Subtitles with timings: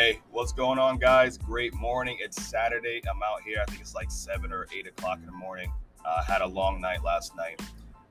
[0.00, 1.36] Hey, what's going on, guys?
[1.36, 2.18] Great morning.
[2.20, 3.02] It's Saturday.
[3.10, 3.56] I'm out here.
[3.60, 5.72] I think it's like seven or eight o'clock in the morning.
[6.04, 7.60] Uh, had a long night last night.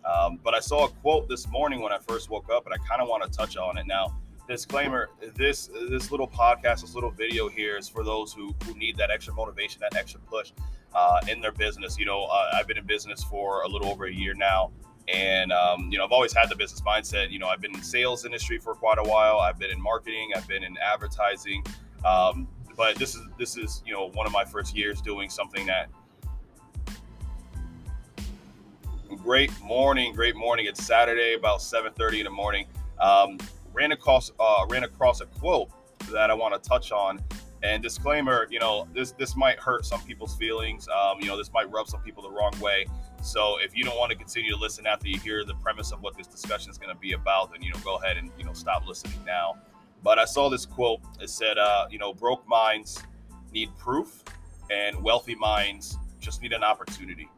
[0.04, 2.78] Um, but I saw a quote this morning when I first woke up, and I
[2.86, 3.88] kind of want to touch on it.
[3.88, 4.20] Now,
[4.50, 8.98] disclaimer: this this little podcast, this little video here is for those who who need
[8.98, 10.52] that extra motivation, that extra push
[10.94, 11.98] uh, in their business.
[11.98, 14.74] You know, uh, I've been in business for a little over a year now.
[15.08, 17.32] And um, you know, I've always had the business mindset.
[17.32, 19.40] You know, I've been in sales industry for quite a while.
[19.40, 20.32] I've been in marketing.
[20.36, 21.64] I've been in advertising.
[22.06, 25.66] Um, but this is this is you know one of my first years doing something
[25.66, 25.90] that.
[29.24, 30.66] Great morning, great morning.
[30.68, 32.68] It's Saturday, about 7:30 in the morning.
[33.00, 33.38] Um,
[33.74, 35.70] ran across uh, ran across a quote
[36.12, 37.20] that I want to touch on.
[37.64, 40.88] And disclaimer, you know, this this might hurt some people's feelings.
[40.90, 42.86] Um, you know, this might rub some people the wrong way.
[43.22, 46.02] So if you don't want to continue to listen after you hear the premise of
[46.02, 48.46] what this discussion is going to be about, then you know go ahead and you
[48.46, 49.58] know stop listening now.
[50.04, 51.02] But I saw this quote.
[51.20, 53.02] It said, uh, you know, broke minds
[53.52, 54.24] need proof,
[54.70, 57.30] and wealthy minds just need an opportunity.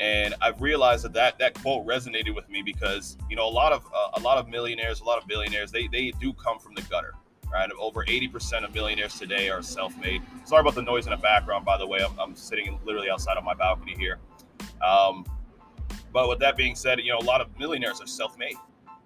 [0.00, 3.72] And I've realized that that, that quote resonated with me because you know a lot
[3.72, 6.74] of uh, a lot of millionaires, a lot of billionaires, they they do come from
[6.74, 7.14] the gutter.
[7.52, 10.22] Right, over 80% of millionaires today are self-made.
[10.44, 12.00] Sorry about the noise in the background, by the way.
[12.00, 14.18] I'm, I'm sitting literally outside of my balcony here.
[14.82, 15.24] Um,
[16.12, 18.56] but with that being said, you know, a lot of millionaires are self-made.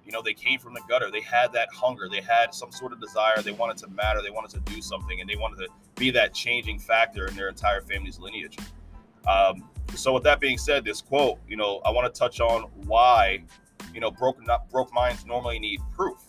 [0.04, 1.10] You know, they came from the gutter.
[1.10, 2.08] They had that hunger.
[2.10, 3.42] They had some sort of desire.
[3.42, 4.22] They wanted to matter.
[4.22, 7.48] They wanted to do something, and they wanted to be that changing factor in their
[7.48, 8.56] entire family's lineage.
[9.26, 12.62] Um, so, with that being said, this quote, you know, I want to touch on
[12.86, 13.44] why,
[13.92, 16.20] you know, broke not broke minds normally need proof,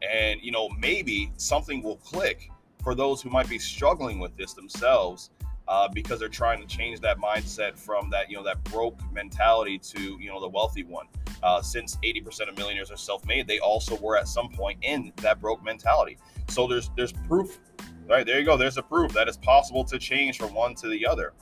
[0.00, 2.50] and you know, maybe something will click
[2.82, 5.30] for those who might be struggling with this themselves
[5.70, 9.78] uh, because they're trying to change that mindset from that you know that broke mentality
[9.78, 11.06] to you know the wealthy one.
[11.42, 15.40] Uh, since 80% of millionaires are self-made, they also were at some point in that
[15.40, 16.18] broke mentality.
[16.48, 17.60] So there's there's proof,
[18.06, 18.26] right?
[18.26, 18.56] There you go.
[18.56, 21.32] There's a proof that it's possible to change from one to the other.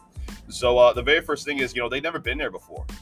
[0.49, 2.87] So uh, the very first thing is you know they've never been there before.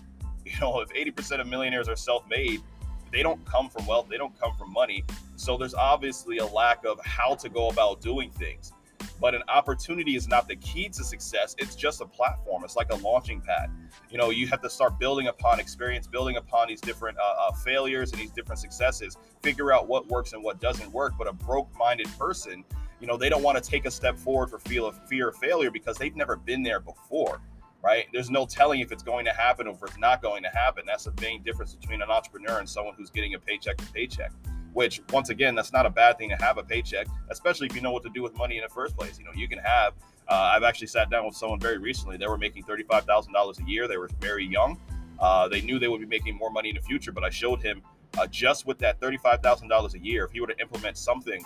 [0.47, 2.62] You know if 80% of millionaires are self-made,
[3.11, 5.05] they don't come from wealth, they don't come from money.
[5.34, 8.73] So there's obviously a lack of how to go about doing things.
[9.21, 11.54] But an opportunity is not the key to success.
[11.59, 12.65] It's just a platform.
[12.65, 13.71] It's like a launching pad.
[14.10, 17.53] You know, you have to start building upon experience, building upon these different uh, uh,
[17.53, 21.15] failures and these different successes, figure out what works and what doesn't work.
[21.19, 22.65] But a broke minded person,
[23.00, 25.37] you know, they don't want to take a step forward for fear of fear of
[25.37, 27.41] failure because they've never been there before
[27.82, 28.06] right?
[28.12, 30.82] There's no telling if it's going to happen or if it's not going to happen.
[30.87, 34.32] That's the main difference between an entrepreneur and someone who's getting a paycheck to paycheck
[34.76, 37.81] which once again, that's not a bad thing to have a paycheck, especially if you
[37.81, 39.19] know what to do with money in the first place.
[39.19, 39.94] You know, you can have.
[40.28, 42.19] Uh, I've actually sat down with someone very recently.
[42.19, 43.88] They were making thirty-five thousand dollars a year.
[43.88, 44.78] They were very young.
[45.19, 47.62] Uh, they knew they would be making more money in the future, but I showed
[47.62, 47.81] him
[48.19, 51.43] uh, just with that thirty-five thousand dollars a year, if he were to implement something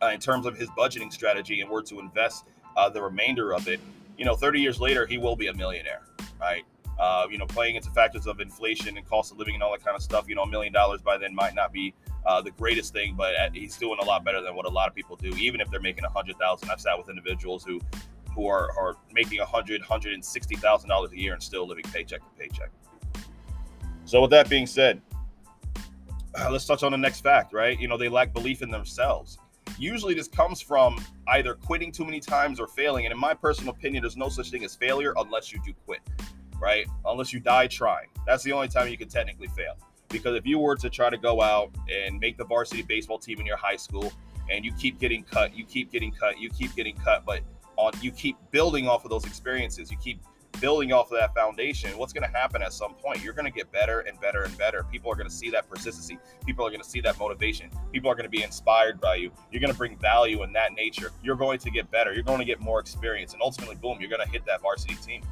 [0.00, 2.44] uh, in terms of his budgeting strategy and were to invest
[2.76, 3.80] uh, the remainder of it,
[4.16, 6.02] you know, thirty years later, he will be a millionaire,
[6.40, 6.62] right?
[7.00, 9.84] Uh, you know, playing into factors of inflation and cost of living and all that
[9.84, 10.28] kind of stuff.
[10.28, 11.94] You know, a million dollars by then might not be
[12.28, 14.94] uh, the greatest thing, but he's doing a lot better than what a lot of
[14.94, 16.70] people do, even if they're making a hundred thousand.
[16.70, 17.80] I've sat with individuals who
[18.34, 21.66] who are, are making a hundred, hundred and sixty thousand dollars a year and still
[21.66, 22.70] living paycheck to paycheck.
[24.04, 25.00] So with that being said,
[26.38, 27.80] uh, let's touch on the next fact, right?
[27.80, 29.38] You know, they lack belief in themselves.
[29.78, 33.06] Usually this comes from either quitting too many times or failing.
[33.06, 36.00] And in my personal opinion, there's no such thing as failure unless you do quit,
[36.60, 36.86] right?
[37.06, 38.08] Unless you die trying.
[38.26, 39.76] That's the only time you can technically fail.
[40.08, 43.40] Because if you were to try to go out and make the varsity baseball team
[43.40, 44.12] in your high school
[44.50, 47.42] and you keep getting cut, you keep getting cut, you keep getting cut, but
[47.76, 50.20] on you keep building off of those experiences, you keep
[50.60, 53.22] building off of that foundation, what's going to happen at some point?
[53.22, 54.84] You're going to get better and better and better.
[54.90, 56.18] People are going to see that persistency.
[56.44, 57.70] People are going to see that motivation.
[57.92, 59.30] People are going to be inspired by you.
[59.52, 61.12] You're going to bring value in that nature.
[61.22, 62.12] You're going to get better.
[62.12, 63.32] You're going to get more experience.
[63.34, 65.22] And ultimately, boom, you're going to hit that varsity team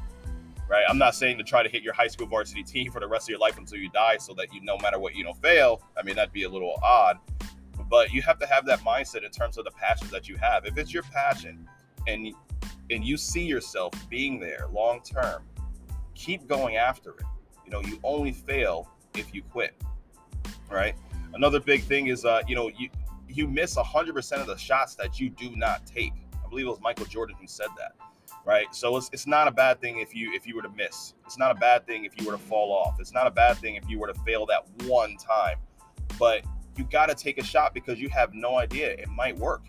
[0.69, 0.83] right?
[0.87, 3.25] I'm not saying to try to hit your high school varsity team for the rest
[3.25, 5.81] of your life until you die, so that you no matter what you don't fail.
[5.97, 7.17] I mean, that'd be a little odd,
[7.89, 10.65] but you have to have that mindset in terms of the passions that you have.
[10.65, 11.67] If it's your passion,
[12.07, 12.33] and
[12.89, 15.43] and you see yourself being there long term,
[16.15, 17.25] keep going after it.
[17.65, 19.75] You know, you only fail if you quit,
[20.69, 20.95] right?
[21.33, 22.89] Another big thing is, uh, you know, you
[23.29, 26.13] you miss 100% of the shots that you do not take.
[26.33, 27.93] I believe it was Michael Jordan who said that
[28.47, 28.73] right?
[28.73, 31.13] So it's, it's not a bad thing if you if you were to miss.
[31.25, 32.99] It's not a bad thing if you were to fall off.
[32.99, 35.57] It's not a bad thing if you were to fail that one time.
[36.17, 36.43] But
[36.77, 39.63] you got to take a shot because you have no idea it might work,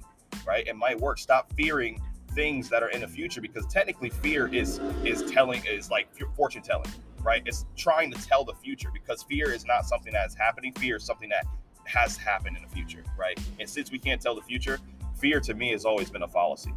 [0.47, 0.67] right?
[0.67, 1.19] It might work.
[1.19, 2.01] Stop fearing
[2.35, 6.63] things that are in the future because technically fear is is telling is like fortune
[6.63, 6.91] telling,
[7.21, 7.43] right?
[7.47, 10.73] It's trying to tell the future because fear is not something that is happening.
[10.75, 11.45] Fear is something that
[11.85, 13.39] has happened in the future, right?
[13.59, 14.79] And since we can't tell the future,
[15.17, 16.73] fear to me has always been a fallacy.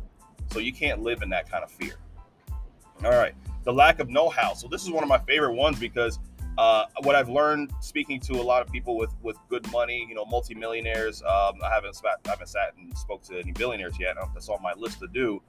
[0.52, 1.96] So you can't live in that kind of fear.
[3.04, 3.34] All right.
[3.64, 4.54] The lack of know how.
[4.54, 6.20] So this is one of my favorite ones because
[6.58, 10.16] uh, what I've learned speaking to a lot of people with with good money, you
[10.16, 11.22] know, multimillionaires.
[11.24, 14.16] Um, I haven't sat, I haven't sat and spoke to any billionaires yet.
[14.34, 15.42] That's on my list to do.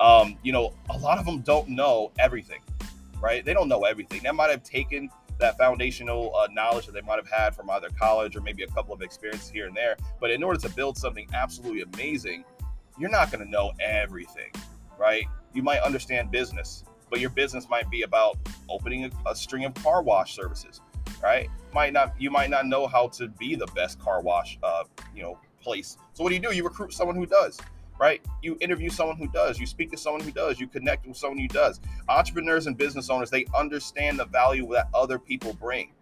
[0.00, 2.60] Um, you know, a lot of them don't know everything,
[3.20, 3.44] right?
[3.44, 4.20] They don't know everything.
[4.22, 7.88] They might have taken that foundational uh, knowledge that they might have had from either
[7.98, 9.96] college or maybe a couple of experiences here and there.
[10.20, 12.44] But in order to build something absolutely amazing,
[12.98, 14.50] you're not going to know everything,
[14.98, 15.24] right?
[15.52, 18.38] You might understand business, but your business might be about
[18.68, 20.80] opening a, a string of car wash services,
[21.22, 21.48] right?
[21.72, 25.22] Might not you might not know how to be the best car wash, uh, you
[25.22, 25.96] know, place.
[26.12, 26.54] So what do you do?
[26.54, 27.60] You recruit someone who does
[27.98, 28.20] right?
[28.42, 31.38] You interview someone who does, you speak to someone who does, you connect with someone
[31.38, 31.80] who does.
[32.08, 35.92] Entrepreneurs and business owners, they understand the value that other people bring,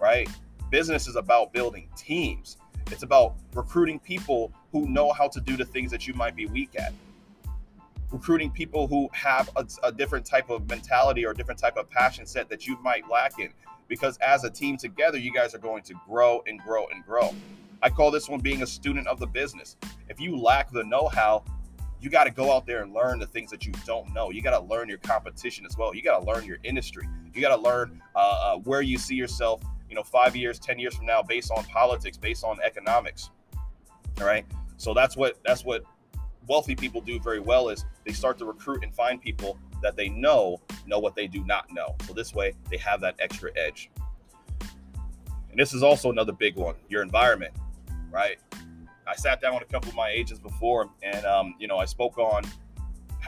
[0.00, 0.28] right?
[0.70, 2.58] Business is about building teams.
[2.90, 6.46] It's about recruiting people who know how to do the things that you might be
[6.46, 6.92] weak at.
[8.10, 11.90] Recruiting people who have a, a different type of mentality or a different type of
[11.90, 13.52] passion set that you might lack in.
[13.86, 17.34] Because as a team together, you guys are going to grow and grow and grow.
[17.82, 19.76] I call this one being a student of the business.
[20.08, 21.44] If you lack the know how,
[22.00, 24.30] you got to go out there and learn the things that you don't know.
[24.30, 25.94] You got to learn your competition as well.
[25.94, 27.08] You got to learn your industry.
[27.34, 30.78] You got to learn uh, uh, where you see yourself, you know, five years, ten
[30.78, 33.30] years from now, based on politics, based on economics.
[34.20, 34.46] All right.
[34.76, 35.82] So that's what that's what
[36.46, 40.08] wealthy people do very well is they start to recruit and find people that they
[40.08, 41.94] know know what they do not know.
[42.06, 43.90] So this way they have that extra edge.
[45.50, 47.54] And this is also another big one: your environment
[48.10, 48.38] right?
[49.06, 51.84] I sat down with a couple of my agents before, and um, you know, I
[51.84, 52.44] spoke on.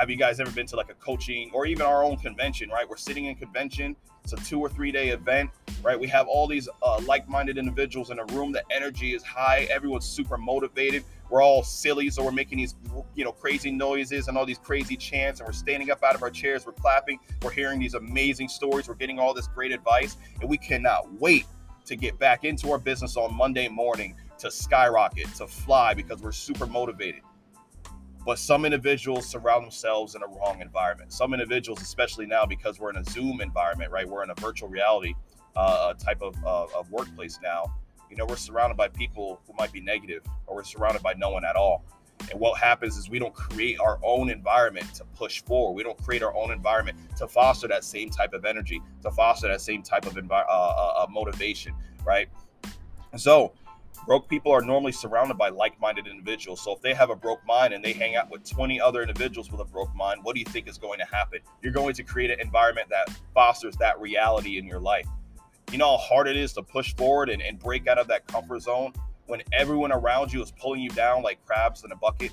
[0.00, 2.70] Have you guys ever been to like a coaching or even our own convention?
[2.70, 3.94] Right, we're sitting in convention.
[4.24, 5.50] It's a two or three day event,
[5.82, 6.00] right?
[6.00, 8.50] We have all these uh, like-minded individuals in a room.
[8.50, 9.68] The energy is high.
[9.70, 11.04] Everyone's super motivated.
[11.28, 12.76] We're all silly, so we're making these,
[13.14, 16.22] you know, crazy noises and all these crazy chants, and we're standing up out of
[16.22, 16.64] our chairs.
[16.64, 17.20] We're clapping.
[17.42, 18.88] We're hearing these amazing stories.
[18.88, 21.44] We're getting all this great advice, and we cannot wait
[21.84, 26.32] to get back into our business on Monday morning to skyrocket, to fly because we're
[26.32, 27.20] super motivated.
[28.24, 31.12] But some individuals surround themselves in a wrong environment.
[31.12, 34.08] Some individuals, especially now because we're in a Zoom environment, right?
[34.08, 35.14] We're in a virtual reality
[35.56, 37.74] uh, type of, uh, of workplace now.
[38.10, 41.30] You know, we're surrounded by people who might be negative, or we're surrounded by no
[41.30, 41.84] one at all.
[42.30, 45.72] And what happens is we don't create our own environment to push forward.
[45.72, 49.48] We don't create our own environment to foster that same type of energy, to foster
[49.48, 51.72] that same type of envi- uh, uh, uh motivation,
[52.04, 52.28] right?
[53.16, 53.52] So
[54.06, 56.60] broke people are normally surrounded by like-minded individuals.
[56.60, 59.50] So if they have a broke mind and they hang out with 20 other individuals
[59.50, 61.40] with a broke mind what do you think is going to happen?
[61.62, 65.06] You're going to create an environment that fosters that reality in your life.
[65.70, 68.26] You know how hard it is to push forward and, and break out of that
[68.26, 68.92] comfort zone
[69.26, 72.32] when everyone around you is pulling you down like crabs in a bucket?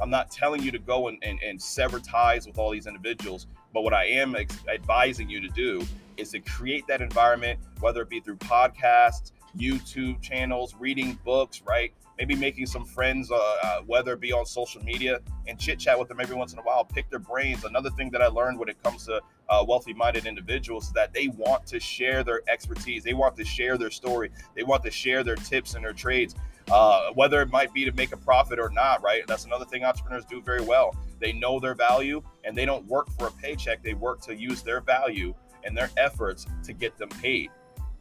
[0.00, 3.48] I'm not telling you to go and, and, and sever ties with all these individuals
[3.72, 5.86] but what i am ex- advising you to do
[6.18, 11.92] is to create that environment whether it be through podcasts YouTube channels, reading books, right?
[12.18, 15.98] Maybe making some friends, uh, uh, whether it be on social media, and chit chat
[15.98, 17.64] with them every once in a while, pick their brains.
[17.64, 21.12] Another thing that I learned when it comes to uh, wealthy minded individuals is that
[21.12, 24.90] they want to share their expertise, they want to share their story, they want to
[24.90, 26.34] share their tips and their trades.
[26.70, 29.22] Uh, whether it might be to make a profit or not, right?
[29.26, 30.94] That's another thing entrepreneurs do very well.
[31.18, 33.82] They know their value and they don't work for a paycheck.
[33.82, 35.34] They work to use their value
[35.64, 37.50] and their efforts to get them paid.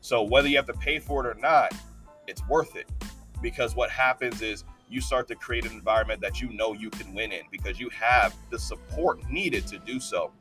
[0.01, 1.73] So whether you have to pay for it or not,
[2.27, 2.89] it's worth it
[3.41, 7.13] because what happens is you start to create an environment that you know you can
[7.13, 10.31] win in because you have the support needed to do so.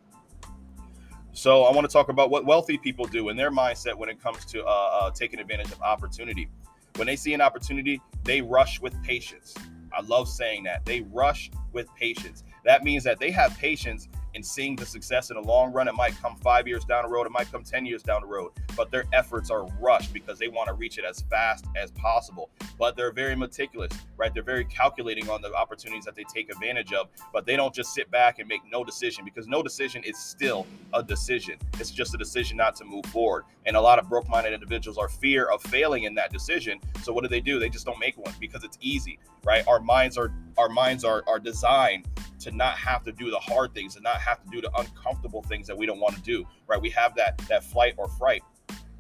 [1.32, 4.22] So I want to talk about what wealthy people do and their mindset when it
[4.22, 6.48] comes to uh, uh, taking advantage of opportunity.
[6.96, 9.54] When they see an opportunity, they rush with patience.
[9.92, 10.84] I love saying that.
[10.86, 12.42] They rush with patience.
[12.64, 15.88] That means that they have patience and seeing the success in the long run.
[15.88, 18.28] It might come five years down the road, it might come 10 years down the
[18.28, 21.90] road, but their efforts are rushed because they want to reach it as fast as
[21.92, 22.50] possible.
[22.78, 24.32] But they're very meticulous, right?
[24.32, 27.94] They're very calculating on the opportunities that they take advantage of, but they don't just
[27.94, 31.56] sit back and make no decision because no decision is still a decision.
[31.80, 33.44] It's just a decision not to move forward.
[33.64, 36.78] And a lot of broke minded individuals are fear of failing in that decision.
[37.02, 37.58] So what do they do?
[37.58, 39.66] They just don't make one because it's easy, right?
[39.66, 42.06] Our minds are our minds are are designed
[42.46, 45.42] to not have to do the hard things and not have to do the uncomfortable
[45.42, 46.80] things that we don't want to do right?
[46.80, 48.42] We have that that flight or fright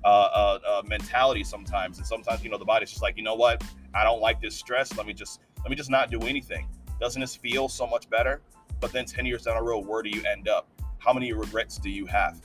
[0.04, 1.98] uh, uh, uh, mentality sometimes.
[1.98, 3.62] And sometimes you know the body's just like you know what?
[3.94, 4.96] I don't like this stress.
[4.96, 6.68] Let me just let me just not do anything.
[7.00, 8.40] Doesn't this feel so much better?
[8.80, 10.68] But then 10 years down the road where do you end up?
[10.98, 12.40] How many regrets do you have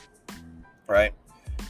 [0.87, 1.13] right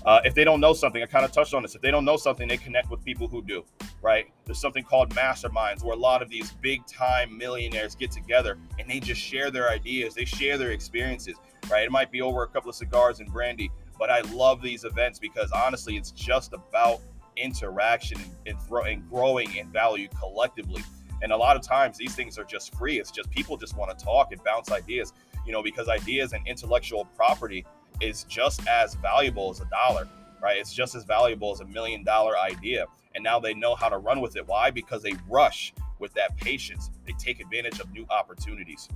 [0.05, 2.05] uh, if they don't know something i kind of touched on this if they don't
[2.05, 3.63] know something they connect with people who do
[4.01, 4.31] right?
[4.45, 8.89] There's something called masterminds where a lot of these big time millionaires get together and
[8.89, 11.35] they just share their ideas, they share their experiences,
[11.69, 11.83] right?
[11.83, 15.19] It might be over a couple of cigars and brandy, but I love these events
[15.19, 17.01] because honestly, it's just about
[17.37, 20.83] interaction and, and growing in value collectively.
[21.21, 22.99] And a lot of times these things are just free.
[22.99, 25.13] It's just people just want to talk and bounce ideas,
[25.45, 27.63] you know, because ideas and intellectual property
[27.99, 30.07] is just as valuable as a dollar,
[30.41, 30.57] right?
[30.57, 33.97] It's just as valuable as a million dollar idea and now they know how to
[33.97, 34.47] run with it.
[34.47, 34.71] Why?
[34.71, 36.89] Because they rush with that patience.
[37.05, 38.89] They take advantage of new opportunities,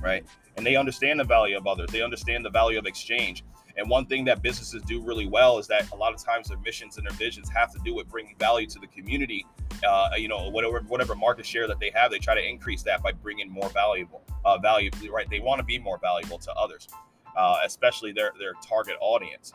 [0.00, 0.24] right?
[0.56, 1.90] And they understand the value of others.
[1.90, 3.44] They understand the value of exchange.
[3.78, 6.58] And one thing that businesses do really well is that a lot of times their
[6.58, 9.44] missions and their visions have to do with bringing value to the community.
[9.86, 13.02] Uh, you know, whatever whatever market share that they have, they try to increase that
[13.02, 14.90] by bringing more valuable uh, value.
[15.10, 15.28] Right?
[15.28, 16.88] They want to be more valuable to others,
[17.36, 19.52] uh, especially their their target audience,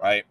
[0.00, 0.24] right?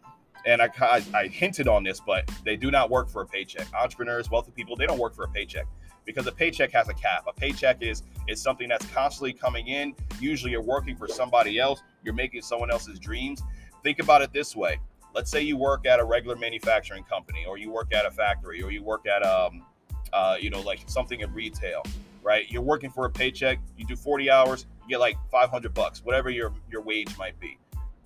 [0.46, 3.68] and I, I, I, hinted on this, but they do not work for a paycheck.
[3.74, 5.66] Entrepreneurs, wealthy people, they don't work for a paycheck
[6.06, 7.26] because a paycheck has a cap.
[7.28, 9.94] A paycheck is is something that's constantly coming in.
[10.20, 11.82] Usually, you're working for somebody else.
[12.04, 13.42] You're making someone else's dreams.
[13.84, 14.80] Think about it this way:
[15.14, 18.62] Let's say you work at a regular manufacturing company, or you work at a factory,
[18.64, 19.66] or you work at um,
[20.14, 21.84] uh, you know, like something in retail,
[22.22, 22.50] right?
[22.50, 23.60] You're working for a paycheck.
[23.78, 27.58] You do 40 hours, you get like 500 bucks, whatever your your wage might be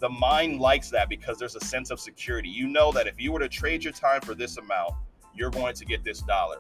[0.04, 2.50] the mind likes that because there's a sense of security.
[2.50, 4.96] You know that if you were to trade your time for this amount,
[5.34, 6.58] you're going to get this dollar,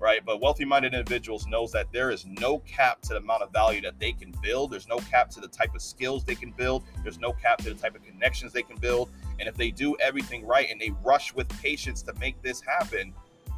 [0.00, 0.24] right?
[0.24, 4.00] But wealthy-minded individuals knows that there is no cap to the amount of value that
[4.00, 4.70] they can build.
[4.70, 6.84] There's no cap to the type of skills they can build.
[7.02, 9.10] There's no cap to the type of connections they can build.
[9.38, 13.12] And if they do everything right and they rush with patience to make this happen,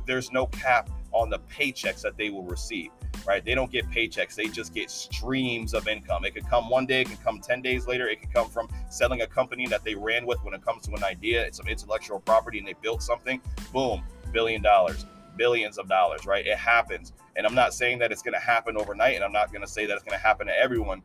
[0.04, 2.90] there's no cap on the paychecks that they will receive
[3.28, 3.44] right?
[3.44, 6.24] They don't get paychecks, they just get streams of income.
[6.24, 8.68] It could come one day, it could come 10 days later, it could come from
[8.88, 11.68] selling a company that they ran with when it comes to an idea, it's some
[11.68, 13.40] intellectual property and they built something,
[13.72, 15.04] boom, billion dollars,
[15.36, 16.46] billions of dollars, right?
[16.46, 17.12] It happens.
[17.36, 19.68] And I'm not saying that it's going to happen overnight, and I'm not going to
[19.68, 21.02] say that it's going to happen to everyone,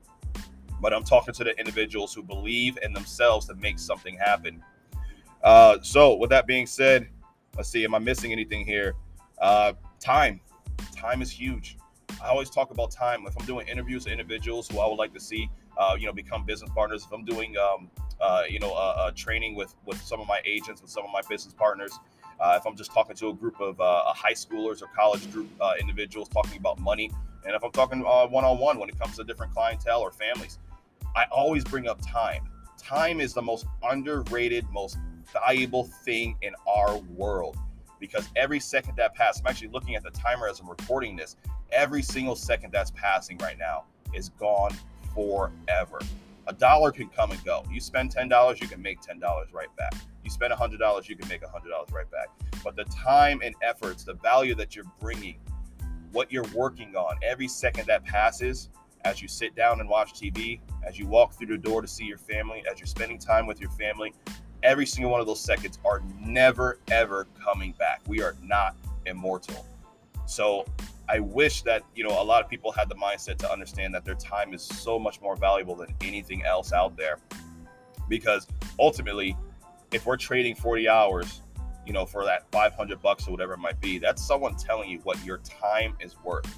[0.82, 4.64] but I'm talking to the individuals who believe in themselves to make something happen.
[5.44, 7.10] Uh, so, with that being said,
[7.58, 8.96] let's see, am I missing anything here?
[9.40, 10.42] Uh, time.
[10.96, 11.78] Time is huge.
[12.24, 13.26] I always talk about time.
[13.26, 16.14] If I'm doing interviews with individuals who I would like to see, uh, you know,
[16.14, 17.06] become business partners.
[17.06, 17.90] If I'm doing, um,
[18.22, 21.22] uh, you know, uh, training with with some of my agents, with some of my
[21.30, 21.98] business partners.
[22.40, 25.48] Uh, if I'm just talking to a group of uh, high schoolers or college group
[25.62, 27.10] uh, individuals talking about money,
[27.46, 30.60] and if I'm talking one on one when it comes to different clientele or families,
[31.16, 32.50] I always bring up time.
[32.78, 34.98] Time is the most underrated, most
[35.32, 37.58] valuable thing in our world
[38.04, 41.38] because every second that passes, I'm actually looking at the timer as I'm recording this.
[41.72, 44.76] Every single second that's passing right now is gone
[45.16, 46.02] forever.
[46.48, 47.64] A dollar can come and go.
[47.72, 49.22] You spend $10, you can make $10
[49.54, 49.94] right back.
[50.22, 52.28] You spend $100, you can make $100 right back.
[52.62, 55.38] But the time and efforts, the value that you're bringing,
[56.12, 58.68] what you're working on, every second that passes,
[59.06, 62.04] as you sit down and watch TV, as you walk through the door to see
[62.04, 64.14] your family, as you're spending time with your family,
[64.64, 68.02] every single one of those seconds are never ever coming back.
[68.08, 69.66] We are not immortal.
[70.26, 70.66] So
[71.10, 74.06] I wish that you know a lot of people had the mindset to understand that
[74.06, 77.20] their time is so much more valuable than anything else out there.
[78.08, 78.48] Because
[78.80, 79.38] ultimately,
[79.92, 81.42] if we're trading 40 hours,
[81.86, 85.00] you know, for that 500 bucks or whatever it might be, that's someone telling you
[85.00, 86.58] what your time is worth.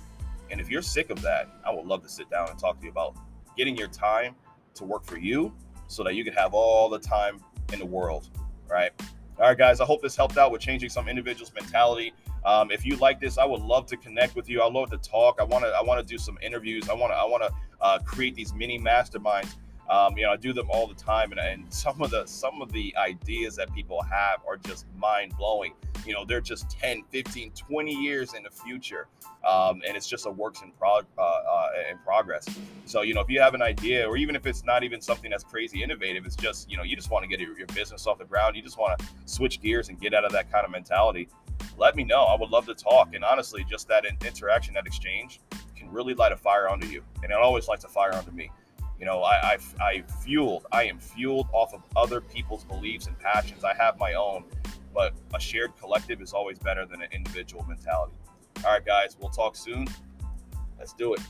[0.51, 2.85] And if you're sick of that, I would love to sit down and talk to
[2.85, 3.15] you about
[3.57, 4.35] getting your time
[4.75, 5.53] to work for you
[5.87, 7.39] so that you can have all the time
[7.73, 8.29] in the world,
[8.67, 8.91] right?
[9.37, 12.13] All right, guys, I hope this helped out with changing some individuals' mentality.
[12.45, 14.61] Um, if you like this, I would love to connect with you.
[14.61, 15.37] I love to talk.
[15.39, 15.71] I want to.
[15.71, 16.89] I want to do some interviews.
[16.89, 17.17] I want to.
[17.17, 19.55] I want to uh, create these mini masterminds
[19.89, 22.61] um, you know, I do them all the time, and, and some of the some
[22.61, 25.73] of the ideas that people have are just mind blowing.
[26.05, 29.07] You know, they're just 10, 15, 20 years in the future,
[29.47, 32.47] um, and it's just a works in prog- uh, uh, in progress.
[32.85, 35.29] So, you know, if you have an idea, or even if it's not even something
[35.29, 38.07] that's crazy innovative, it's just you know, you just want to get your, your business
[38.07, 38.55] off the ground.
[38.55, 41.29] You just want to switch gears and get out of that kind of mentality.
[41.77, 42.23] Let me know.
[42.23, 43.13] I would love to talk.
[43.13, 45.41] And honestly, just that interaction, that exchange,
[45.75, 48.49] can really light a fire under you, and it always lights a fire under me.
[48.99, 49.33] You know, I,
[49.79, 53.63] I, I fueled, I am fueled off of other people's beliefs and passions.
[53.63, 54.45] I have my own,
[54.93, 58.15] but a shared collective is always better than an individual mentality.
[58.63, 59.87] All right, guys, we'll talk soon.
[60.79, 61.21] Let's do it.